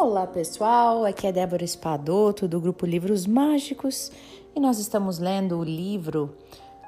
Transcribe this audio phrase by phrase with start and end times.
[0.00, 4.12] Olá pessoal, aqui é Débora Espadoto do grupo Livros Mágicos
[4.54, 6.36] e nós estamos lendo o livro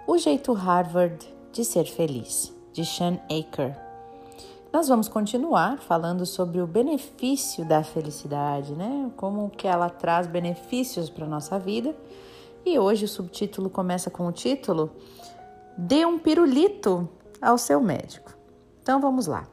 [0.06, 1.18] O Jeito Harvard
[1.50, 3.76] de Ser Feliz, de Sean Aker.
[4.72, 9.10] Nós vamos continuar falando sobre o benefício da felicidade, né?
[9.16, 11.96] Como que ela traz benefícios para nossa vida.
[12.64, 14.88] E hoje o subtítulo começa com o título
[15.76, 17.08] Dê um pirulito
[17.42, 18.32] ao seu médico.
[18.80, 19.48] Então vamos lá.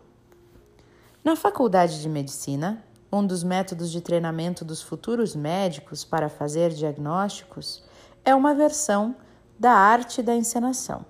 [1.24, 7.84] Na faculdade de medicina, um dos métodos de treinamento dos futuros médicos para fazer diagnósticos
[8.26, 9.16] é uma versão
[9.58, 11.06] da arte da encenação.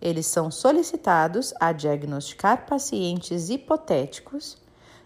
[0.00, 4.58] Eles são solicitados a diagnosticar pacientes hipotéticos,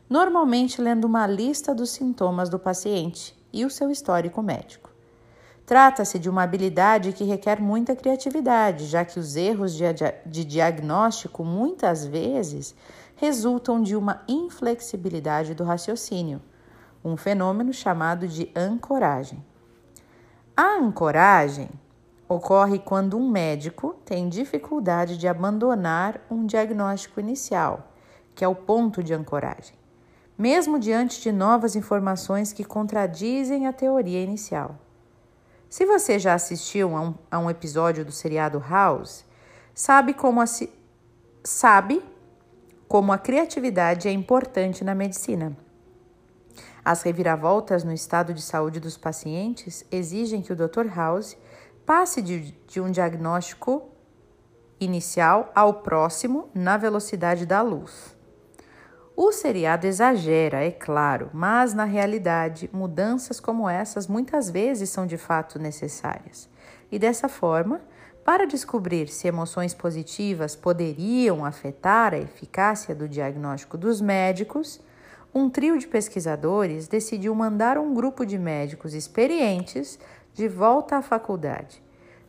[0.08, 4.90] normalmente lendo uma lista dos sintomas do paciente e o seu histórico médico.
[5.66, 9.84] Trata-se de uma habilidade que requer muita criatividade, já que os erros de,
[10.24, 12.74] de diagnóstico muitas vezes
[13.18, 16.40] resultam de uma inflexibilidade do raciocínio,
[17.04, 19.44] um fenômeno chamado de ancoragem.
[20.56, 21.68] A ancoragem
[22.28, 27.92] ocorre quando um médico tem dificuldade de abandonar um diagnóstico inicial,
[28.36, 29.74] que é o ponto de ancoragem,
[30.36, 34.78] mesmo diante de novas informações que contradizem a teoria inicial.
[35.68, 39.24] Se você já assistiu a um, a um episódio do seriado House,
[39.74, 40.40] sabe como
[41.42, 42.00] sabe
[42.88, 45.54] como a criatividade é importante na medicina.
[46.82, 50.86] As reviravoltas no estado de saúde dos pacientes exigem que o Dr.
[50.94, 51.36] House
[51.84, 53.90] passe de, de um diagnóstico
[54.80, 58.16] inicial ao próximo na velocidade da luz.
[59.14, 65.18] O seriado exagera, é claro, mas na realidade, mudanças como essas muitas vezes são de
[65.18, 66.48] fato necessárias.
[66.90, 67.80] E dessa forma,
[68.28, 74.82] para descobrir se emoções positivas poderiam afetar a eficácia do diagnóstico dos médicos,
[75.34, 79.98] um trio de pesquisadores decidiu mandar um grupo de médicos experientes
[80.34, 81.82] de volta à faculdade,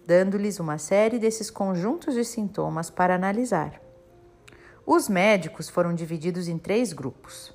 [0.08, 3.82] dando-lhes uma série desses conjuntos de sintomas para analisar.
[4.86, 7.54] Os médicos foram divididos em três grupos: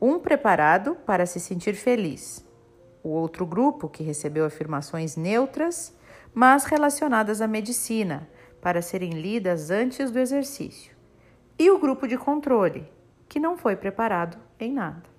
[0.00, 2.46] um preparado para se sentir feliz,
[3.02, 5.92] o outro grupo, que recebeu afirmações neutras
[6.34, 8.28] mas relacionadas à medicina,
[8.60, 10.94] para serem lidas antes do exercício,
[11.58, 12.86] e o grupo de controle,
[13.28, 15.14] que não foi preparado em nada.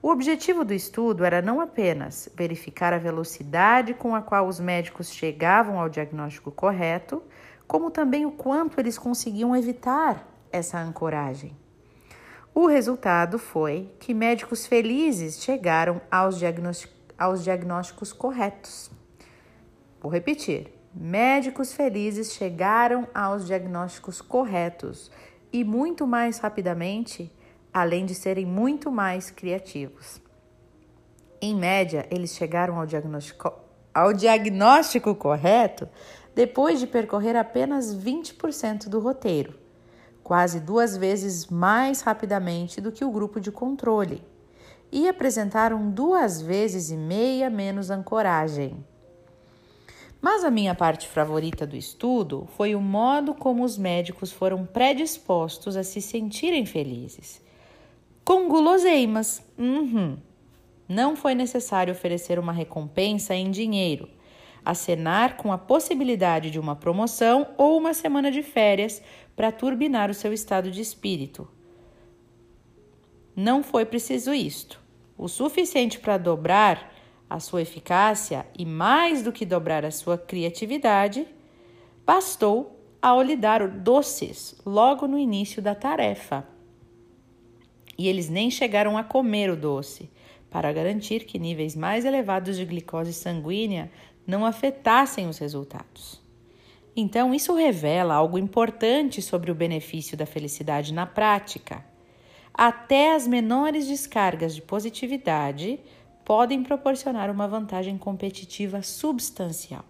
[0.00, 5.10] O objetivo do estudo era não apenas verificar a velocidade com a qual os médicos
[5.10, 7.22] chegavam ao diagnóstico correto,
[7.66, 11.56] como também o quanto eles conseguiam evitar essa ancoragem.
[12.54, 16.38] O resultado foi que médicos felizes chegaram aos,
[17.18, 18.90] aos diagnósticos corretos.
[20.04, 25.10] Vou repetir: médicos felizes chegaram aos diagnósticos corretos
[25.50, 27.32] e muito mais rapidamente,
[27.72, 30.20] além de serem muito mais criativos.
[31.40, 33.50] Em média, eles chegaram ao diagnóstico,
[33.94, 35.88] ao diagnóstico correto
[36.34, 39.54] depois de percorrer apenas 20% do roteiro,
[40.22, 44.22] quase duas vezes mais rapidamente do que o grupo de controle,
[44.92, 48.84] e apresentaram duas vezes e meia menos ancoragem.
[50.24, 55.76] Mas a minha parte favorita do estudo foi o modo como os médicos foram predispostos
[55.76, 57.42] a se sentirem felizes.
[58.24, 59.46] Com guloseimas.
[59.58, 60.16] Uhum.
[60.88, 64.08] Não foi necessário oferecer uma recompensa em dinheiro,
[64.64, 69.02] acenar com a possibilidade de uma promoção ou uma semana de férias
[69.36, 71.46] para turbinar o seu estado de espírito.
[73.36, 74.80] Não foi preciso isto.
[75.18, 76.93] O suficiente para dobrar
[77.34, 81.26] a sua eficácia e mais do que dobrar a sua criatividade,
[82.06, 86.46] bastou ao lhe dar doces logo no início da tarefa.
[87.98, 90.08] E eles nem chegaram a comer o doce,
[90.48, 93.90] para garantir que níveis mais elevados de glicose sanguínea
[94.24, 96.22] não afetassem os resultados.
[96.94, 101.84] Então, isso revela algo importante sobre o benefício da felicidade na prática.
[102.56, 105.80] Até as menores descargas de positividade
[106.24, 109.84] podem proporcionar uma vantagem competitiva substancial.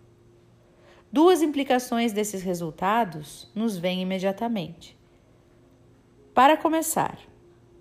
[1.13, 4.99] Duas implicações desses resultados nos vêm imediatamente.
[6.35, 7.17] Para começar,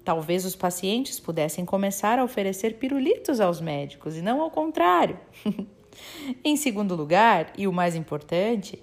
[0.06, 5.20] talvez os pacientes pudessem começar a oferecer pirulitos aos médicos e não ao contrário.
[6.46, 8.82] em segundo lugar, e o mais importante,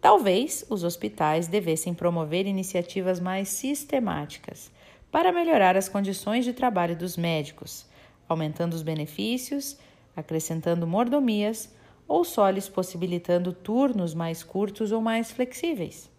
[0.00, 4.70] talvez os hospitais devessem promover iniciativas mais sistemáticas
[5.10, 7.88] para melhorar as condições de trabalho dos médicos
[8.28, 9.78] aumentando os benefícios,
[10.14, 11.72] acrescentando mordomias
[12.06, 16.10] ou só lhes possibilitando turnos mais curtos ou mais flexíveis.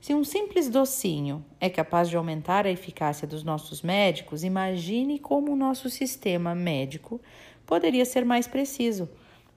[0.00, 5.52] Se um simples docinho é capaz de aumentar a eficácia dos nossos médicos, imagine como
[5.52, 7.20] o nosso sistema médico
[7.66, 9.06] poderia ser mais preciso,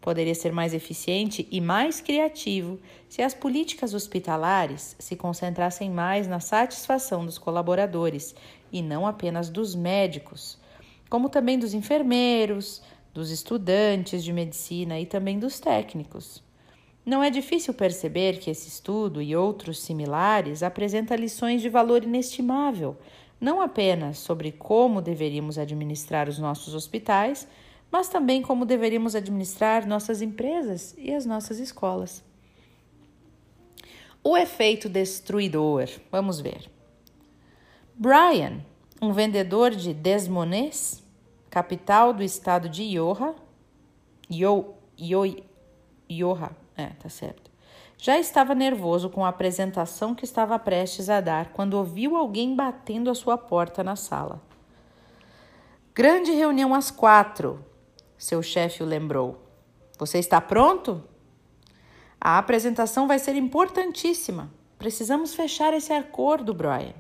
[0.02, 2.78] poderia ser mais eficiente e mais criativo
[3.08, 8.36] se as políticas hospitalares se concentrassem mais na satisfação dos colaboradores
[8.70, 10.60] e não apenas dos médicos,
[11.14, 12.82] como também dos enfermeiros,
[13.14, 16.42] dos estudantes de medicina e também dos técnicos.
[17.06, 22.98] Não é difícil perceber que esse estudo e outros similares apresenta lições de valor inestimável,
[23.40, 27.48] não apenas sobre como deveríamos administrar os nossos hospitais,
[27.92, 32.24] mas também como deveríamos administrar nossas empresas e as nossas escolas.
[34.24, 35.90] O efeito destruidor.
[36.12, 36.68] Vamos ver.
[37.94, 38.62] Brian,
[39.00, 41.03] um vendedor de Desmones,
[41.54, 43.36] capital do estado de Iowa,
[44.28, 45.24] Io, Io,
[46.10, 47.52] Iowa, é, tá certo.
[47.96, 53.08] Já estava nervoso com a apresentação que estava prestes a dar quando ouviu alguém batendo
[53.08, 54.42] a sua porta na sala.
[55.94, 57.64] Grande reunião às quatro,
[58.18, 59.40] seu chefe o lembrou.
[60.00, 61.04] Você está pronto?
[62.20, 64.50] A apresentação vai ser importantíssima.
[64.80, 66.96] Precisamos fechar esse acordo, Brian.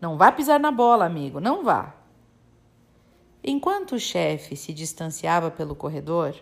[0.00, 1.94] Não vá pisar na bola, amigo, não vá.
[3.48, 6.34] Enquanto o chefe se distanciava pelo corredor,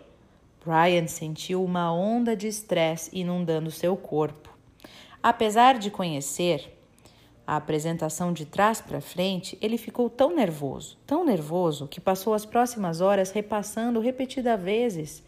[0.65, 4.49] Brian sentiu uma onda de estresse inundando seu corpo.
[5.21, 6.75] Apesar de conhecer
[7.45, 12.43] a apresentação de trás para frente, ele ficou tão nervoso, tão nervoso, que passou as
[12.43, 15.23] próximas horas repassando repetidas vezes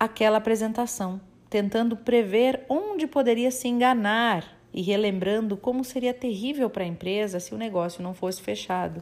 [0.00, 6.88] aquela apresentação, tentando prever onde poderia se enganar e relembrando como seria terrível para a
[6.88, 9.00] empresa se o negócio não fosse fechado.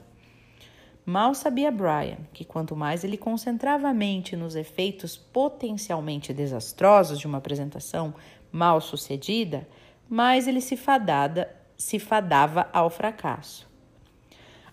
[1.04, 7.26] Mal sabia Brian que quanto mais ele concentrava a mente nos efeitos potencialmente desastrosos de
[7.26, 8.14] uma apresentação
[8.52, 9.66] mal sucedida,
[10.08, 13.68] mais ele se, fadada, se fadava ao fracasso.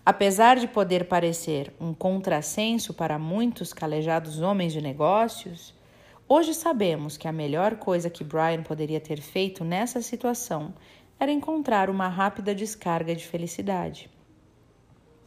[0.06, 5.74] Apesar de poder parecer um contrassenso para muitos calejados homens de negócios,
[6.28, 10.72] hoje sabemos que a melhor coisa que Brian poderia ter feito nessa situação
[11.18, 14.08] era encontrar uma rápida descarga de felicidade.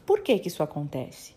[0.05, 1.33] Por que, que isso acontece?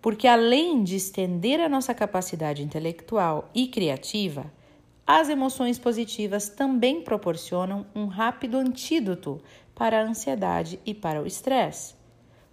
[0.00, 4.52] Porque além de estender a nossa capacidade intelectual e criativa,
[5.06, 9.40] as emoções positivas também proporcionam um rápido antídoto
[9.74, 11.94] para a ansiedade e para o estresse,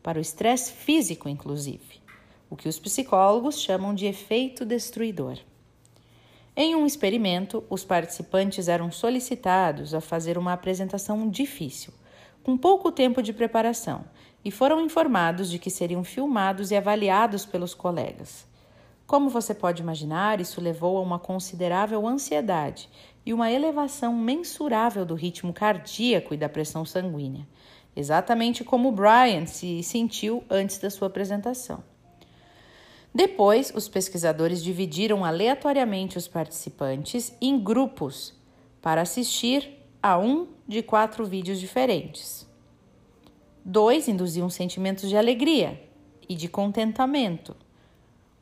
[0.02, 2.02] para o estresse físico, inclusive,
[2.50, 5.38] o que os psicólogos chamam de efeito destruidor.
[6.56, 11.94] Em um experimento, os participantes eram solicitados a fazer uma apresentação difícil,
[12.44, 14.04] com pouco tempo de preparação,
[14.44, 18.46] e foram informados de que seriam filmados e avaliados pelos colegas.
[19.06, 22.90] Como você pode imaginar, isso levou a uma considerável ansiedade
[23.26, 27.48] e uma elevação mensurável do ritmo cardíaco e da pressão sanguínea,
[27.96, 31.84] exatamente como Brian se sentiu antes da sua apresentação.
[33.14, 38.34] Depois, os pesquisadores dividiram aleatoriamente os participantes em grupos
[38.82, 42.50] para assistir a um de quatro vídeos diferentes.
[43.64, 45.82] Dois induziam sentimentos de alegria
[46.28, 47.56] e de contentamento.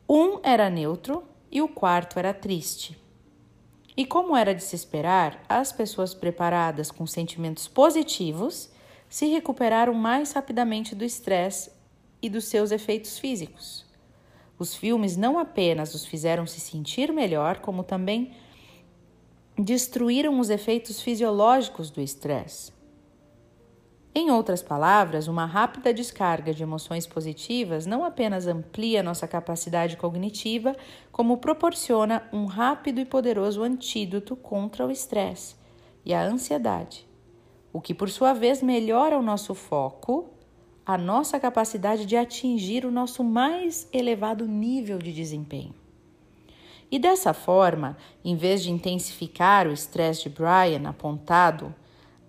[0.08, 2.98] Um era neutro e o quarto era triste.
[3.96, 8.70] E como era de se esperar, as pessoas preparadas com sentimentos positivos
[9.08, 11.70] se recuperaram mais rapidamente do estresse
[12.22, 13.84] e dos seus efeitos físicos.
[14.58, 18.32] Os filmes não apenas os fizeram se sentir melhor, como também
[19.58, 22.72] destruíram os efeitos fisiológicos do estresse.
[24.12, 30.74] Em outras palavras, uma rápida descarga de emoções positivas não apenas amplia nossa capacidade cognitiva,
[31.12, 35.54] como proporciona um rápido e poderoso antídoto contra o estresse
[36.04, 37.06] e a ansiedade,
[37.72, 40.30] o que, por sua vez, melhora o nosso foco,
[40.84, 45.74] a nossa capacidade de atingir o nosso mais elevado nível de desempenho.
[46.90, 51.72] E dessa forma, em vez de intensificar o estresse de Brian apontado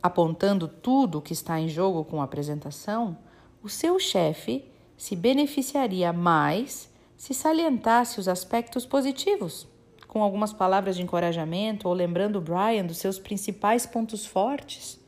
[0.02, 3.18] apontando tudo o que está em jogo com a apresentação,
[3.62, 4.66] o seu chefe
[4.98, 9.68] se beneficiaria mais se salientasse os aspectos positivos,
[10.08, 15.00] com algumas palavras de encorajamento ou lembrando Brian dos seus principais pontos fortes.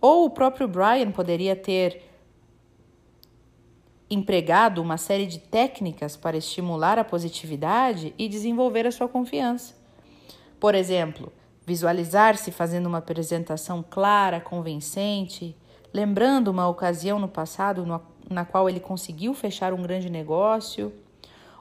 [0.00, 2.02] Ou o próprio Brian poderia ter
[4.08, 9.74] empregado uma série de técnicas para estimular a positividade e desenvolver a sua confiança.
[10.60, 11.32] Por exemplo,
[11.66, 15.56] Visualizar-se fazendo uma apresentação clara, convincente,
[15.92, 17.86] lembrando uma ocasião no passado
[18.28, 20.92] na qual ele conseguiu fechar um grande negócio,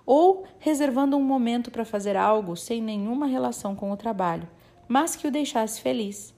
[0.06, 4.48] ou reservando um momento para fazer algo sem nenhuma relação com o trabalho,
[4.88, 6.34] mas que o deixasse feliz.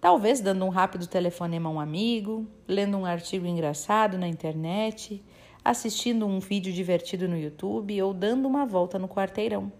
[0.00, 5.24] Talvez dando um rápido telefonema a um amigo, lendo um artigo engraçado na internet,
[5.64, 9.72] assistindo um vídeo divertido no YouTube ou dando uma volta no quarteirão.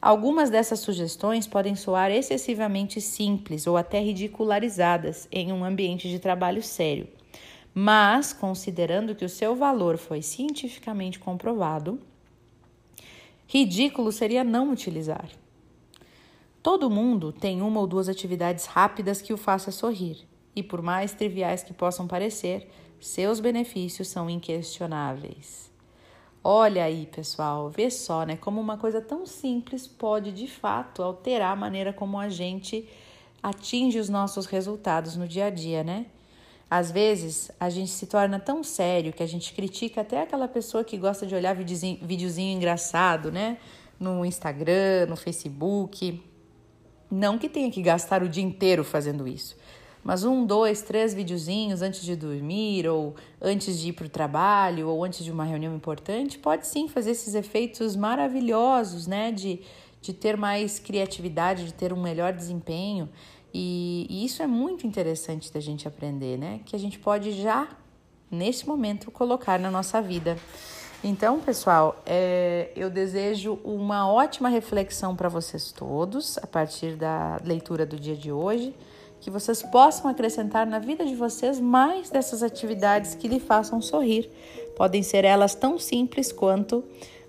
[0.00, 6.62] Algumas dessas sugestões podem soar excessivamente simples ou até ridicularizadas em um ambiente de trabalho
[6.62, 7.08] sério,
[7.74, 12.00] mas, considerando que o seu valor foi cientificamente comprovado,
[13.46, 15.28] ridículo seria não utilizar.
[16.62, 20.18] Todo mundo tem uma ou duas atividades rápidas que o faça sorrir,
[20.54, 25.68] e por mais triviais que possam parecer, seus benefícios são inquestionáveis.
[26.42, 28.36] Olha aí, pessoal, vê só, né?
[28.36, 32.88] Como uma coisa tão simples pode de fato alterar a maneira como a gente
[33.42, 36.06] atinge os nossos resultados no dia a dia, né?
[36.70, 40.84] Às vezes a gente se torna tão sério que a gente critica até aquela pessoa
[40.84, 43.58] que gosta de olhar videozinho, engraçado, né?
[43.98, 46.22] No Instagram, no Facebook.
[47.10, 49.56] Não que tenha que gastar o dia inteiro fazendo isso,
[50.08, 54.88] mas um, dois, três videozinhos antes de dormir, ou antes de ir para o trabalho,
[54.88, 59.30] ou antes de uma reunião importante, pode sim fazer esses efeitos maravilhosos, né?
[59.30, 59.60] De,
[60.00, 63.06] de ter mais criatividade, de ter um melhor desempenho.
[63.52, 66.60] E, e isso é muito interessante da gente aprender, né?
[66.64, 67.68] Que a gente pode já,
[68.30, 70.38] nesse momento, colocar na nossa vida.
[71.04, 77.84] Então, pessoal, é, eu desejo uma ótima reflexão para vocês todos a partir da leitura
[77.84, 78.74] do dia de hoje
[79.20, 84.30] que vocês possam acrescentar na vida de vocês mais dessas atividades que lhe façam sorrir.
[84.76, 86.84] Podem ser elas tão simples quanto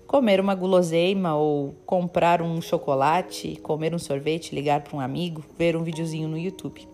[0.06, 5.76] comer uma guloseima ou comprar um chocolate, comer um sorvete, ligar para um amigo, ver
[5.76, 6.86] um videozinho no YouTube.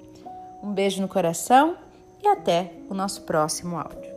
[0.62, 1.76] Um beijo no coração
[2.22, 4.15] e até o nosso próximo áudio.